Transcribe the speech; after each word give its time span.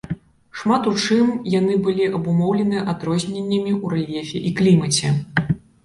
Шмат 0.61 0.87
у 0.91 0.93
чым 1.01 1.27
яны 1.59 1.77
былі 1.89 2.09
абумоўлены 2.21 2.83
адрозненнямі 2.95 3.71
ў 3.83 3.97
рэльефе 3.97 4.47
і 4.49 4.57
клімаце. 4.61 5.19